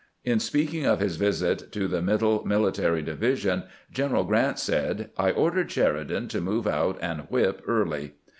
In 0.25 0.39
speaking 0.39 0.83
of 0.83 0.99
his 0.99 1.17
visit 1.17 1.71
to 1.73 1.87
the 1.87 2.01
Middle 2.01 2.43
Military 2.43 3.03
Divi 3.03 3.35
sion, 3.35 3.65
Greneral 3.93 4.25
Grant 4.27 4.57
said:" 4.57 5.11
I 5.19 5.29
ordered 5.29 5.69
Sheridan 5.69 6.27
to 6.29 6.41
move 6.41 6.65
out 6.65 6.97
and 7.03 7.27
whip 7.29 7.61
Early." 7.67 8.15